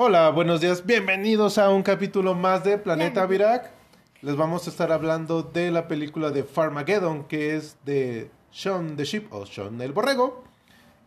Hola, 0.00 0.30
buenos 0.30 0.60
días. 0.60 0.86
Bienvenidos 0.86 1.58
a 1.58 1.70
un 1.70 1.82
capítulo 1.82 2.36
más 2.36 2.62
de 2.62 2.78
Planeta 2.78 3.26
Virac. 3.26 3.72
Les 4.22 4.36
vamos 4.36 4.64
a 4.64 4.70
estar 4.70 4.92
hablando 4.92 5.42
de 5.42 5.72
la 5.72 5.88
película 5.88 6.30
de 6.30 6.44
Farmageddon, 6.44 7.24
que 7.24 7.56
es 7.56 7.78
de 7.84 8.30
Sean 8.52 8.96
the 8.96 9.04
Sheep 9.04 9.32
o 9.32 9.44
Sean 9.44 9.80
el 9.80 9.92
Borrego. 9.92 10.44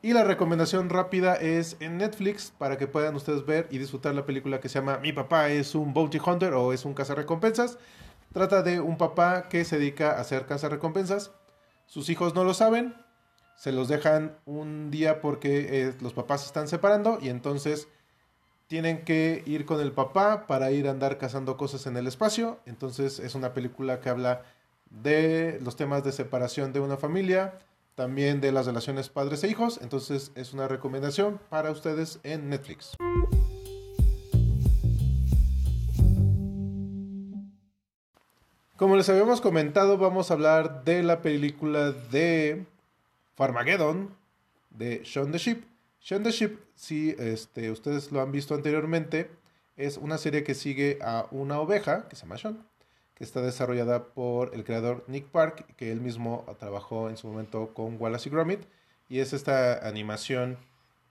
Y 0.01 0.11
la 0.11 0.25
recomendación 0.25 0.89
rápida 0.89 1.35
es 1.35 1.77
en 1.79 1.99
Netflix 1.99 2.51
para 2.57 2.77
que 2.77 2.87
puedan 2.87 3.15
ustedes 3.15 3.45
ver 3.45 3.69
y 3.71 3.77
disfrutar 3.77 4.13
la 4.13 4.25
película 4.25 4.59
que 4.59 4.67
se 4.67 4.79
llama 4.79 4.97
Mi 4.97 5.13
papá 5.13 5.47
es 5.47 5.73
un 5.73 5.93
bounty 5.93 6.19
hunter 6.19 6.53
o 6.53 6.73
es 6.73 6.83
un 6.83 6.93
cazarrecompensas. 6.93 7.77
Trata 8.33 8.61
de 8.61 8.81
un 8.81 8.97
papá 8.97 9.47
que 9.47 9.63
se 9.63 9.79
dedica 9.79 10.17
a 10.17 10.19
hacer 10.19 10.47
cazarrecompensas. 10.47 11.31
Sus 11.85 12.09
hijos 12.09 12.35
no 12.35 12.43
lo 12.43 12.53
saben. 12.53 12.93
Se 13.55 13.71
los 13.71 13.87
dejan 13.87 14.37
un 14.43 14.91
día 14.91 15.21
porque 15.21 15.81
eh, 15.81 15.93
los 16.01 16.11
papás 16.11 16.41
se 16.41 16.47
están 16.47 16.67
separando 16.67 17.19
y 17.21 17.29
entonces 17.29 17.87
tienen 18.71 19.03
que 19.03 19.43
ir 19.45 19.65
con 19.65 19.81
el 19.81 19.91
papá 19.91 20.47
para 20.47 20.71
ir 20.71 20.87
a 20.87 20.91
andar 20.91 21.17
cazando 21.17 21.57
cosas 21.57 21.87
en 21.87 21.97
el 21.97 22.07
espacio. 22.07 22.57
Entonces 22.65 23.19
es 23.19 23.35
una 23.35 23.53
película 23.53 23.99
que 23.99 24.07
habla 24.07 24.43
de 24.89 25.59
los 25.61 25.75
temas 25.75 26.05
de 26.05 26.13
separación 26.13 26.71
de 26.71 26.79
una 26.79 26.95
familia, 26.95 27.59
también 27.95 28.39
de 28.39 28.53
las 28.53 28.67
relaciones 28.67 29.09
padres 29.09 29.43
e 29.43 29.49
hijos. 29.49 29.77
Entonces 29.81 30.31
es 30.35 30.53
una 30.53 30.69
recomendación 30.69 31.37
para 31.49 31.69
ustedes 31.69 32.21
en 32.23 32.47
Netflix. 32.47 32.95
Como 38.77 38.95
les 38.95 39.09
habíamos 39.09 39.41
comentado, 39.41 39.97
vamos 39.97 40.31
a 40.31 40.35
hablar 40.35 40.85
de 40.85 41.03
la 41.03 41.21
película 41.21 41.91
de 41.91 42.65
Farmageddon 43.35 44.15
de 44.69 45.01
Shaun 45.03 45.33
the 45.33 45.39
Sheep. 45.39 45.70
Shaun 46.03 46.23
the 46.23 46.31
Sheep, 46.31 46.59
si 46.73 47.15
este, 47.19 47.69
ustedes 47.69 48.11
lo 48.11 48.21
han 48.21 48.31
visto 48.31 48.55
anteriormente, 48.55 49.29
es 49.77 49.97
una 49.97 50.17
serie 50.17 50.43
que 50.43 50.55
sigue 50.55 50.97
a 51.03 51.27
una 51.29 51.59
oveja 51.59 52.07
que 52.07 52.15
se 52.15 52.23
llama 52.23 52.37
Shaun, 52.37 52.65
que 53.13 53.23
está 53.23 53.41
desarrollada 53.41 54.05
por 54.05 54.55
el 54.55 54.63
creador 54.63 55.03
Nick 55.07 55.27
Park, 55.27 55.75
que 55.77 55.91
él 55.91 56.01
mismo 56.01 56.43
trabajó 56.59 57.07
en 57.09 57.17
su 57.17 57.27
momento 57.27 57.75
con 57.75 58.01
Wallace 58.01 58.29
y 58.29 58.31
Gromit, 58.31 58.61
y 59.09 59.19
es 59.19 59.31
esta 59.31 59.87
animación 59.87 60.57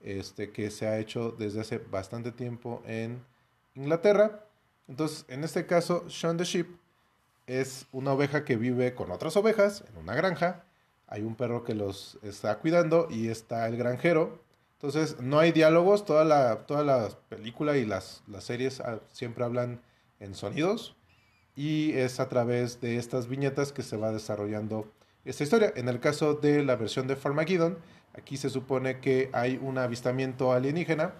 este, 0.01 0.51
que 0.51 0.69
se 0.69 0.87
ha 0.87 0.99
hecho 0.99 1.31
desde 1.31 1.61
hace 1.61 1.77
bastante 1.77 2.33
tiempo 2.33 2.83
en 2.85 3.23
Inglaterra. 3.75 4.45
Entonces, 4.89 5.23
en 5.29 5.45
este 5.45 5.65
caso, 5.65 6.03
Shaun 6.09 6.35
the 6.35 6.43
Sheep 6.43 6.67
es 7.47 7.85
una 7.93 8.11
oveja 8.11 8.43
que 8.43 8.57
vive 8.57 8.93
con 8.93 9.09
otras 9.11 9.37
ovejas 9.37 9.85
en 9.89 9.97
una 9.97 10.15
granja. 10.15 10.65
Hay 11.07 11.21
un 11.21 11.35
perro 11.35 11.63
que 11.63 11.75
los 11.75 12.19
está 12.23 12.57
cuidando 12.59 13.07
y 13.09 13.29
está 13.29 13.65
el 13.69 13.77
granjero. 13.77 14.50
Entonces, 14.81 15.19
no 15.19 15.37
hay 15.37 15.51
diálogos. 15.51 16.05
Toda 16.05 16.25
la, 16.25 16.65
toda 16.65 16.83
la 16.83 17.09
película 17.29 17.77
y 17.77 17.85
las, 17.85 18.23
las 18.27 18.43
series 18.45 18.79
ah, 18.79 18.99
siempre 19.11 19.43
hablan 19.43 19.79
en 20.19 20.33
sonidos. 20.33 20.95
Y 21.55 21.91
es 21.93 22.19
a 22.19 22.29
través 22.29 22.81
de 22.81 22.97
estas 22.97 23.27
viñetas 23.27 23.71
que 23.73 23.83
se 23.83 23.95
va 23.95 24.11
desarrollando 24.11 24.91
esta 25.23 25.43
historia. 25.43 25.71
En 25.75 25.87
el 25.87 25.99
caso 25.99 26.33
de 26.33 26.63
la 26.63 26.75
versión 26.77 27.05
de 27.05 27.15
Farmageddon, 27.15 27.77
aquí 28.13 28.37
se 28.37 28.49
supone 28.49 28.99
que 28.99 29.29
hay 29.33 29.59
un 29.61 29.77
avistamiento 29.77 30.51
alienígena 30.51 31.13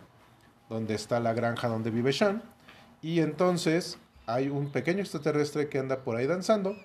donde 0.67 0.95
está 0.95 1.19
la 1.19 1.33
granja 1.33 1.67
donde 1.67 1.91
vive 1.91 2.13
Sean. 2.13 2.41
Y 3.03 3.19
entonces 3.19 3.99
hay 4.25 4.49
un 4.49 4.71
pequeño 4.71 5.01
extraterrestre 5.01 5.69
que 5.69 5.77
anda 5.77 6.03
por 6.03 6.15
ahí 6.15 6.25
danzando 6.25 6.75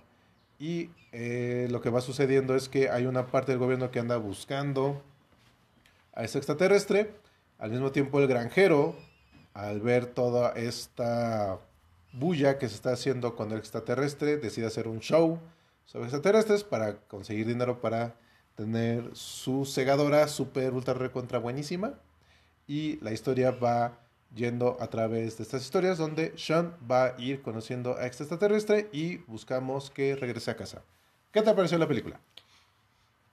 y 0.59 0.91
eh, 1.13 1.69
lo 1.71 1.81
que 1.81 1.89
va 1.89 2.01
sucediendo 2.03 2.55
es 2.55 2.69
que 2.69 2.91
hay 2.91 3.07
una 3.07 3.29
parte 3.29 3.53
del 3.53 3.59
gobierno 3.59 3.91
que 3.91 3.99
anda 3.99 4.17
buscando 4.19 5.03
a 6.17 6.25
ese 6.25 6.39
extraterrestre. 6.39 7.15
Al 7.59 7.71
mismo 7.71 7.93
tiempo 7.93 8.21
el 8.21 8.27
granjero, 8.27 8.97
al 9.55 9.81
ver 9.81 10.07
toda 10.07 10.51
esta 10.53 11.61
bulla 12.13 12.59
que 12.59 12.69
se 12.69 12.75
está 12.75 12.93
haciendo 12.93 13.37
con 13.37 13.53
el 13.53 13.59
extraterrestre, 13.59 14.37
decide 14.39 14.67
hacer 14.67 14.89
un 14.89 14.99
show 14.99 15.39
sobre 15.85 16.07
extraterrestres 16.07 16.65
para 16.65 16.99
conseguir 17.03 17.47
dinero 17.47 17.81
para 17.81 18.17
tener 18.57 19.15
su 19.15 19.65
segadora 19.65 20.27
super 20.27 20.73
ultra 20.73 20.95
recontra 20.95 21.39
buenísima. 21.39 21.95
Y 22.67 22.99
la 23.01 23.13
historia 23.13 23.53
va 23.53 23.99
yendo 24.35 24.77
a 24.81 24.89
través 24.89 25.37
de 25.37 25.45
estas 25.45 25.63
historias 25.63 25.99
donde 25.99 26.37
Sean 26.37 26.77
va 26.91 27.07
a 27.07 27.15
ir 27.21 27.43
conociendo 27.43 27.97
a 27.97 28.07
este 28.07 28.25
extraterrestre 28.25 28.89
y 28.93 29.19
buscamos 29.19 29.91
que 29.91 30.17
regrese 30.17 30.51
a 30.51 30.57
casa. 30.57 30.83
¿Qué 31.33 31.43
te 31.43 31.55
pareció 31.55 31.79
la 31.79 31.87
película? 31.87 32.21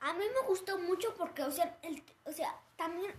A 0.02 0.14
mí 0.14 0.26
me 0.34 0.48
gustó 0.48 0.78
mucho 0.78 1.14
porque, 1.18 1.44
o 1.44 1.52
sea, 1.52 1.78
el, 1.82 2.04
o 2.26 2.32
sea, 2.32 2.54
también 2.78 3.12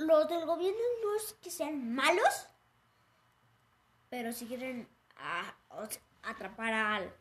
los 0.00 0.28
del 0.28 0.44
gobierno 0.46 0.78
no 1.02 1.16
es 1.16 1.34
que 1.42 1.50
sean 1.50 1.94
malos, 1.94 2.46
pero 4.10 4.32
si 4.32 4.46
quieren 4.46 4.88
atrapar 6.22 6.72
al, 6.72 7.12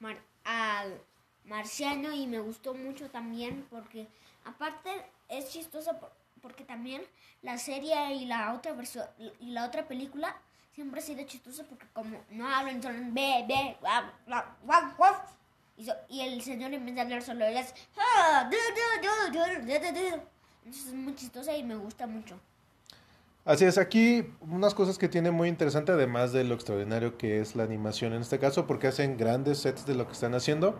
mar- 0.00 0.22
al 0.44 1.00
marciano 1.44 2.12
y 2.12 2.26
me 2.26 2.38
gustó 2.40 2.74
mucho 2.74 3.08
también 3.10 3.66
porque 3.70 4.06
aparte 4.44 4.90
es 5.28 5.50
chistoso 5.50 5.98
por- 5.98 6.12
porque 6.42 6.64
también 6.64 7.02
la 7.42 7.58
serie 7.58 8.14
y 8.14 8.26
la 8.26 8.52
otra 8.54 8.72
versión 8.72 9.06
y 9.40 9.50
la 9.50 9.64
otra 9.64 9.86
película 9.88 10.36
siempre 10.72 11.00
ha 11.00 11.02
sido 11.02 11.24
chistosa 11.26 11.64
porque 11.64 11.86
como 11.92 12.22
no 12.30 12.48
hablan 12.48 12.82
solo 12.82 12.98
be 13.10 13.44
be 13.48 13.76
guau, 13.80 14.04
guau, 14.62 14.94
guau, 14.96 15.14
y, 15.76 15.88
y 16.08 16.20
el 16.20 16.42
señor 16.42 16.72
en 16.74 16.84
vez 16.84 16.94
de 16.94 17.00
hablar 17.00 17.22
solo 17.22 17.44
es 17.46 17.74
Es 20.68 20.92
muy 20.92 21.14
chistosa 21.14 21.56
y 21.56 21.62
me 21.62 21.76
gusta 21.76 22.06
mucho 22.06 22.36
Así 23.46 23.64
es, 23.64 23.78
aquí 23.78 24.26
unas 24.40 24.74
cosas 24.74 24.98
que 24.98 25.08
tiene 25.08 25.30
muy 25.30 25.48
interesante, 25.48 25.92
además 25.92 26.32
de 26.32 26.42
lo 26.42 26.56
extraordinario 26.56 27.16
que 27.16 27.40
es 27.40 27.54
la 27.54 27.62
animación 27.62 28.12
en 28.12 28.22
este 28.22 28.40
caso, 28.40 28.66
porque 28.66 28.88
hacen 28.88 29.16
grandes 29.16 29.58
sets 29.58 29.86
de 29.86 29.94
lo 29.94 30.08
que 30.08 30.14
están 30.14 30.34
haciendo. 30.34 30.74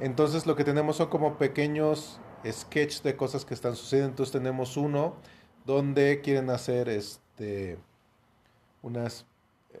Entonces 0.00 0.44
lo 0.44 0.56
que 0.56 0.64
tenemos 0.64 0.96
son 0.96 1.08
como 1.08 1.38
pequeños 1.38 2.20
sketches 2.44 3.04
de 3.04 3.14
cosas 3.14 3.44
que 3.44 3.54
están 3.54 3.76
sucediendo. 3.76 4.10
Entonces 4.10 4.32
tenemos 4.32 4.76
uno 4.76 5.14
donde 5.66 6.20
quieren 6.20 6.50
hacer 6.50 6.88
este 6.88 7.78
unas 8.82 9.26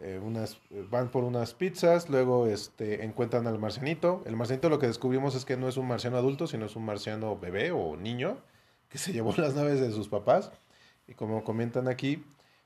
eh, 0.00 0.20
unas 0.22 0.60
van 0.90 1.10
por 1.10 1.24
unas 1.24 1.52
pizzas, 1.52 2.08
luego 2.08 2.46
este 2.46 3.04
encuentran 3.04 3.48
al 3.48 3.58
marcianito. 3.58 4.22
El 4.24 4.36
marcianito 4.36 4.68
lo 4.68 4.78
que 4.78 4.86
descubrimos 4.86 5.34
es 5.34 5.44
que 5.44 5.56
no 5.56 5.66
es 5.68 5.76
un 5.76 5.88
marciano 5.88 6.16
adulto, 6.16 6.46
sino 6.46 6.66
es 6.66 6.76
un 6.76 6.84
marciano 6.84 7.36
bebé 7.36 7.72
o 7.72 7.96
niño 7.96 8.38
que 8.88 8.98
se 8.98 9.12
llevó 9.12 9.34
las 9.36 9.54
naves 9.54 9.80
de 9.80 9.92
sus 9.92 10.08
papás. 10.08 10.50
Y 11.06 11.14
como 11.14 11.44
comentan 11.44 11.88
aquí, 11.88 12.24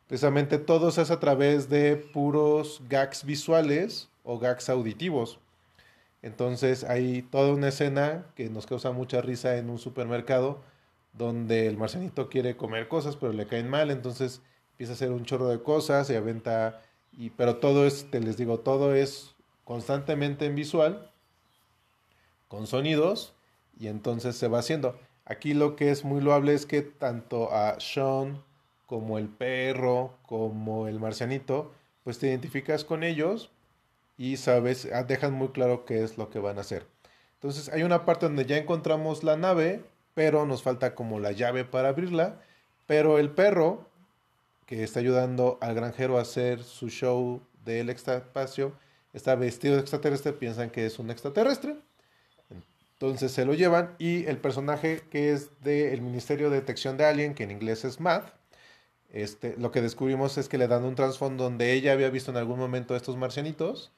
precisamente 0.08 0.58
todo 0.58 0.90
se 0.90 1.00
hace 1.00 1.12
a 1.12 1.20
través 1.20 1.68
de 1.68 1.96
puros 1.96 2.82
gags 2.88 3.24
visuales 3.24 4.08
o 4.24 4.38
gags 4.38 4.68
auditivos. 4.68 5.38
Entonces 6.22 6.84
hay 6.84 7.22
toda 7.22 7.52
una 7.52 7.68
escena 7.68 8.26
que 8.36 8.48
nos 8.48 8.66
causa 8.66 8.92
mucha 8.92 9.20
risa 9.20 9.56
en 9.56 9.70
un 9.70 9.78
supermercado 9.78 10.60
donde 11.12 11.66
el 11.66 11.76
marcianito 11.76 12.28
quiere 12.28 12.56
comer 12.56 12.88
cosas 12.88 13.16
pero 13.16 13.32
le 13.32 13.46
caen 13.46 13.68
mal, 13.68 13.90
entonces 13.90 14.40
empieza 14.72 14.92
a 14.92 14.94
hacer 14.94 15.10
un 15.10 15.24
chorro 15.24 15.48
de 15.48 15.62
cosas 15.62 16.08
y 16.10 16.14
aventa, 16.14 16.80
y, 17.12 17.30
pero 17.30 17.56
todo 17.56 17.86
es, 17.86 18.10
te 18.10 18.20
les 18.20 18.36
digo, 18.36 18.60
todo 18.60 18.94
es 18.94 19.34
constantemente 19.64 20.46
en 20.46 20.54
visual, 20.54 21.10
con 22.48 22.66
sonidos, 22.66 23.34
y 23.78 23.88
entonces 23.88 24.36
se 24.36 24.48
va 24.48 24.60
haciendo. 24.60 24.98
Aquí 25.24 25.54
lo 25.54 25.76
que 25.76 25.90
es 25.90 26.04
muy 26.04 26.20
loable 26.20 26.54
es 26.54 26.66
que 26.66 26.82
tanto 26.82 27.52
a 27.52 27.78
Sean 27.80 28.42
como 28.86 29.18
el 29.18 29.28
perro, 29.28 30.18
como 30.26 30.88
el 30.88 30.98
marcianito, 30.98 31.72
pues 32.04 32.18
te 32.18 32.26
identificas 32.26 32.84
con 32.84 33.04
ellos 33.04 33.50
y 34.18 34.36
sabes, 34.36 34.88
ah, 34.92 35.04
dejan 35.04 35.32
muy 35.32 35.48
claro 35.48 35.84
qué 35.84 36.02
es 36.02 36.18
lo 36.18 36.30
que 36.30 36.38
van 36.38 36.58
a 36.58 36.62
hacer. 36.62 36.86
Entonces 37.34 37.68
hay 37.70 37.82
una 37.82 38.04
parte 38.04 38.26
donde 38.26 38.46
ya 38.46 38.56
encontramos 38.56 39.24
la 39.24 39.36
nave, 39.36 39.84
pero 40.14 40.46
nos 40.46 40.62
falta 40.62 40.94
como 40.94 41.20
la 41.20 41.32
llave 41.32 41.64
para 41.64 41.88
abrirla, 41.88 42.40
pero 42.86 43.18
el 43.18 43.30
perro 43.30 43.88
que 44.66 44.82
está 44.82 45.00
ayudando 45.00 45.58
al 45.60 45.74
granjero 45.74 46.18
a 46.18 46.22
hacer 46.22 46.62
su 46.62 46.88
show 46.88 47.40
del 47.64 47.90
extraespacio 47.90 48.72
está 49.12 49.34
vestido 49.34 49.74
de 49.74 49.80
extraterrestre, 49.80 50.32
piensan 50.32 50.70
que 50.70 50.86
es 50.86 50.98
un 50.98 51.10
extraterrestre. 51.10 51.76
Entonces 53.02 53.32
se 53.32 53.44
lo 53.44 53.52
llevan 53.52 53.96
y 53.98 54.26
el 54.26 54.36
personaje 54.38 55.02
que 55.10 55.32
es 55.32 55.50
del 55.64 56.02
Ministerio 56.02 56.50
de 56.50 56.60
Detección 56.60 56.96
de 56.96 57.04
Alien, 57.04 57.34
que 57.34 57.42
en 57.42 57.50
inglés 57.50 57.84
es 57.84 57.98
MAD, 57.98 58.22
este, 59.10 59.56
lo 59.56 59.72
que 59.72 59.82
descubrimos 59.82 60.38
es 60.38 60.48
que 60.48 60.56
le 60.56 60.68
dan 60.68 60.84
un 60.84 60.94
trasfondo 60.94 61.42
donde 61.42 61.72
ella 61.72 61.94
había 61.94 62.10
visto 62.10 62.30
en 62.30 62.36
algún 62.36 62.60
momento 62.60 62.94
a 62.94 62.96
estos 62.96 63.16
marcianitos, 63.16 63.90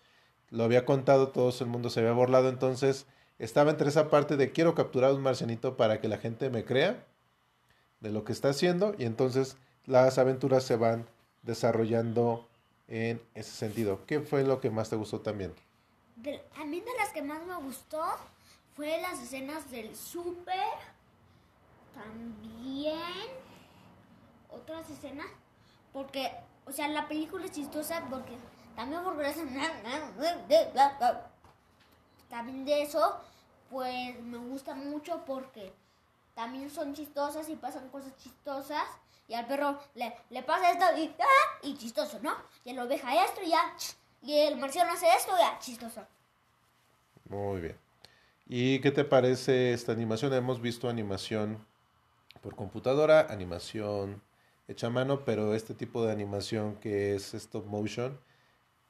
lo 0.48 0.64
había 0.64 0.86
contado, 0.86 1.28
todo 1.28 1.52
el 1.60 1.66
mundo 1.66 1.90
se 1.90 2.00
había 2.00 2.12
burlado, 2.12 2.48
entonces 2.48 3.04
estaba 3.38 3.72
entre 3.72 3.90
esa 3.90 4.08
parte 4.08 4.38
de 4.38 4.52
quiero 4.52 4.74
capturar 4.74 5.12
un 5.12 5.20
marcianito 5.20 5.76
para 5.76 6.00
que 6.00 6.08
la 6.08 6.16
gente 6.16 6.48
me 6.48 6.64
crea 6.64 7.04
de 8.00 8.10
lo 8.10 8.24
que 8.24 8.32
está 8.32 8.48
haciendo 8.48 8.94
y 8.96 9.04
entonces 9.04 9.58
las 9.84 10.16
aventuras 10.16 10.64
se 10.64 10.76
van 10.76 11.04
desarrollando 11.42 12.48
en 12.88 13.20
ese 13.34 13.50
sentido. 13.50 14.00
¿Qué 14.06 14.20
fue 14.20 14.44
lo 14.44 14.62
que 14.62 14.70
más 14.70 14.88
te 14.88 14.96
gustó 14.96 15.20
también? 15.20 15.52
De- 16.16 16.40
a 16.56 16.64
mí 16.64 16.80
de 16.80 16.90
las 16.98 17.12
que 17.12 17.20
más 17.20 17.44
me 17.44 17.54
gustó 17.56 18.00
fue 18.74 19.00
las 19.00 19.20
escenas 19.20 19.70
del 19.70 19.94
súper. 19.96 20.74
También 21.94 22.98
otras 24.50 24.88
escenas. 24.90 25.26
Porque 25.92 26.30
o 26.66 26.72
sea, 26.72 26.88
la 26.88 27.06
película 27.06 27.44
es 27.44 27.52
chistosa 27.52 28.02
porque 28.08 28.36
también 28.74 29.02
porque 29.04 29.32
también 32.28 32.64
de 32.64 32.82
eso, 32.82 33.20
pues 33.70 34.18
me 34.20 34.38
gusta 34.38 34.74
mucho 34.74 35.24
porque 35.24 35.72
también 36.34 36.70
son 36.70 36.94
chistosas 36.94 37.48
y 37.48 37.56
pasan 37.56 37.88
cosas 37.90 38.16
chistosas. 38.16 38.84
Y 39.26 39.34
al 39.34 39.46
perro 39.46 39.78
le, 39.94 40.14
le 40.30 40.42
pasa 40.42 40.70
esto 40.70 40.84
y, 40.98 41.14
¡ah! 41.18 41.76
chistoso, 41.78 42.18
¿no? 42.20 42.34
Y 42.64 42.72
la 42.72 42.84
oveja 42.84 43.24
esto 43.24 43.40
y 43.42 43.50
ya. 43.50 43.74
Y 44.22 44.38
el 44.38 44.56
marciano 44.56 44.92
hace 44.92 45.06
esto 45.08 45.32
y 45.36 45.40
ya, 45.40 45.58
chistoso. 45.60 46.06
Muy 47.28 47.60
bien. 47.60 47.83
¿Y 48.46 48.80
qué 48.80 48.90
te 48.90 49.04
parece 49.04 49.72
esta 49.72 49.92
animación? 49.92 50.32
Hemos 50.34 50.60
visto 50.60 50.88
animación 50.90 51.64
por 52.42 52.54
computadora, 52.54 53.26
animación 53.30 54.22
hecha 54.68 54.88
a 54.88 54.90
mano, 54.90 55.24
pero 55.24 55.54
este 55.54 55.72
tipo 55.72 56.04
de 56.04 56.12
animación 56.12 56.76
que 56.76 57.14
es 57.14 57.32
stop 57.32 57.64
motion, 57.66 58.18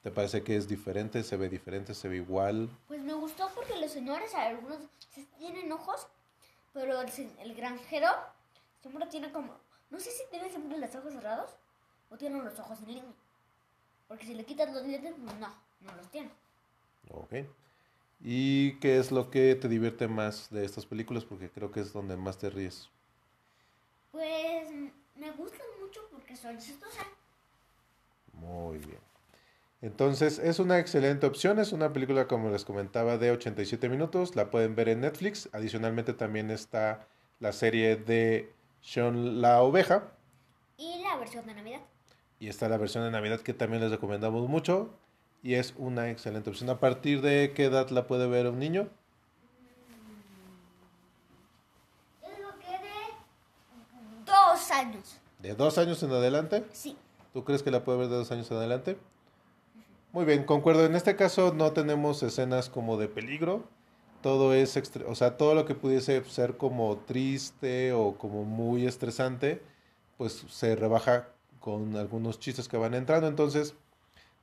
¿te 0.03 0.11
parece 0.11 0.43
que 0.43 0.57
es 0.57 0.67
diferente? 0.67 1.23
¿Se 1.23 1.37
ve 1.37 1.49
diferente? 1.49 1.95
¿Se 1.95 2.09
ve 2.09 2.17
igual? 2.17 2.69
Pues 2.89 3.01
me 3.03 3.15
gustó 3.15 3.49
porque 3.55 3.77
los 3.77 3.93
señores, 3.93 4.35
algunos 4.35 4.79
tienen 5.39 5.71
ojos, 5.71 6.09
pero 6.73 7.01
el, 7.01 7.55
granjero 7.55 8.09
siempre 8.83 9.07
tiene 9.07 9.31
como, 9.31 9.55
no 9.91 10.01
sé 10.01 10.11
si 10.11 10.25
tiene 10.31 10.51
siempre 10.51 10.79
los 10.79 10.95
ojos 10.97 11.13
cerrados 11.13 11.51
o 12.11 12.17
tiene 12.17 12.43
los 12.43 12.59
ojos 12.59 12.81
en 12.81 12.89
línea. 12.89 13.13
Porque 14.09 14.27
si 14.27 14.35
le 14.35 14.45
quitas 14.45 14.73
los 14.73 14.85
dientes, 14.85 15.17
no, 15.17 15.33
no 15.33 15.97
los 15.97 16.11
tiene. 16.11 16.31
Ok. 17.11 17.35
¿Y 18.21 18.77
qué 18.77 18.99
es 18.99 19.13
lo 19.13 19.31
que 19.31 19.55
te 19.55 19.69
divierte 19.69 20.09
más 20.09 20.51
de 20.51 20.65
estas 20.65 20.87
películas? 20.87 21.25
Porque 21.25 21.51
creo 21.51 21.71
que 21.71 21.81
es 21.81 21.93
donde 21.93 22.17
más 22.17 22.39
te 22.39 22.51
ríes. 22.51 22.89
Pues 24.13 24.71
me 25.17 25.31
gustan 25.33 25.67
mucho 25.81 26.01
porque 26.11 26.37
son 26.37 26.59
chistosas. 26.59 27.07
Muy 28.33 28.79
bien. 28.79 28.99
Entonces 29.85 30.39
es 30.39 30.61
una 30.61 30.79
excelente 30.79 31.27
opción, 31.27 31.59
es 31.59 31.73
una 31.73 31.93
película 31.93 32.27
como 32.27 32.49
les 32.49 32.65
comentaba 32.65 33.19
de 33.19 33.33
87 33.33 33.91
minutos, 33.91 34.35
la 34.35 34.51
pueden 34.51 34.75
ver 34.75 34.89
en 34.89 35.03
Netflix, 35.03 35.51
adicionalmente 35.53 36.15
también 36.15 36.51
está 36.51 37.07
la 37.39 37.53
serie 37.53 37.97
de 37.97 38.51
Sean 38.81 39.43
la 39.43 39.61
oveja. 39.61 40.13
Y 40.79 41.03
la 41.03 41.17
versión 41.17 41.47
de 41.47 41.55
Navidad. 41.55 41.81
Y 42.39 42.49
está 42.49 42.71
la 42.71 42.79
versión 42.79 43.05
de 43.05 43.11
Navidad 43.11 43.41
que 43.43 43.53
también 43.53 43.83
les 43.83 43.91
recomendamos 43.91 44.49
mucho 44.49 44.99
y 45.45 45.55
es 45.55 45.75
una 45.77 46.11
excelente 46.11 46.49
opción. 46.49 46.71
¿A 46.71 46.81
partir 46.81 47.21
de 47.21 47.53
qué 47.55 47.67
edad 47.67 47.91
la 47.91 48.07
puede 48.07 48.27
ver 48.27 48.49
un 48.49 48.59
niño? 48.59 48.89
que 52.61 52.71
de 52.71 54.25
dos 54.25 54.71
años. 54.71 55.19
¿De 55.41 55.55
dos 55.55 55.77
años 55.77 56.03
en 56.03 56.13
adelante? 56.13 56.65
Sí. 56.73 56.97
¿Tú 57.35 57.45
crees 57.45 57.63
que 57.63 57.71
la 57.71 57.85
puede 57.85 57.99
ver 57.99 58.09
de 58.09 58.17
dos 58.17 58.33
años 58.33 58.51
en 58.51 58.57
adelante? 58.57 58.97
Muy 60.13 60.25
bien, 60.25 60.45
concuerdo. 60.45 60.87
En 60.87 60.97
este 60.97 61.15
caso 61.15 61.53
no 61.53 61.73
tenemos 61.73 62.23
escenas 62.23 62.71
como 62.71 62.97
de 62.97 63.09
peligro. 63.09 63.65
Todo 64.23 64.55
es, 64.55 64.81
o 65.07 65.15
sea, 65.15 65.37
todo 65.37 65.55
lo 65.55 65.67
que 65.67 65.75
pudiese 65.75 66.25
ser 66.25 66.57
como 66.57 66.97
triste 66.97 67.93
o 67.93 68.17
como 68.17 68.45
muy 68.45 68.87
estresante, 68.87 69.61
pues 70.17 70.47
se 70.49 70.75
rebaja 70.75 71.29
con 71.61 71.97
algunos 71.97 72.39
chistes 72.39 72.67
que 72.67 72.79
van 72.79 72.95
entrando. 72.95 73.29
Entonces, 73.29 73.75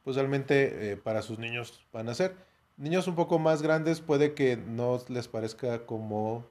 pues 0.03 0.15
realmente 0.15 0.91
eh, 0.91 0.97
para 0.97 1.21
sus 1.21 1.39
niños 1.39 1.85
van 1.91 2.09
a 2.09 2.13
ser. 2.13 2.35
Niños 2.77 3.07
un 3.07 3.15
poco 3.15 3.39
más 3.39 3.61
grandes 3.61 4.01
puede 4.01 4.33
que 4.33 4.57
no 4.57 4.99
les 5.07 5.27
parezca 5.27 5.85
como 5.85 6.47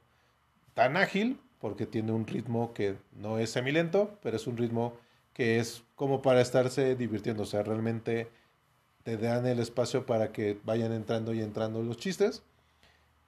tan 0.75 0.97
ágil, 0.97 1.41
porque 1.58 1.87
tiene 1.87 2.12
un 2.12 2.26
ritmo 2.26 2.73
que 2.73 2.97
no 3.12 3.38
es 3.38 3.50
semilento, 3.50 4.19
pero 4.23 4.37
es 4.37 4.47
un 4.47 4.56
ritmo 4.56 4.97
que 5.32 5.58
es 5.58 5.82
como 5.94 6.23
para 6.23 6.41
estarse 6.41 6.94
divirtiendo. 6.97 7.43
O 7.43 7.47
sea, 7.47 7.62
realmente 7.62 8.31
te 9.02 9.17
dan 9.17 9.47
el 9.47 9.58
espacio 9.58 10.06
para 10.06 10.32
que 10.32 10.58
vayan 10.64 10.93
entrando 10.93 11.35
y 11.35 11.41
entrando 11.43 11.82
los 11.82 11.97
chistes. 11.97 12.43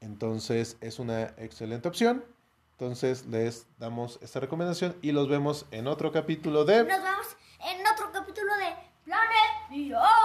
Entonces 0.01 0.77
es 0.81 0.99
una 0.99 1.35
excelente 1.37 1.89
opción. 1.89 2.25
Entonces 2.73 3.27
les 3.27 3.67
damos 3.79 4.19
esta 4.23 4.41
recomendación 4.41 4.97
y 5.03 5.13
los 5.13 5.29
vemos 5.29 5.67
en 5.71 5.87
otro 5.87 6.11
capítulo 6.11 6.65
de... 6.65 6.79
Nos 6.79 7.03
vemos 7.03 7.37
en 9.75 10.22